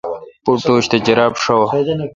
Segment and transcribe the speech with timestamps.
[0.45, 1.67] پوٹوش تہ جراب شاوہ۔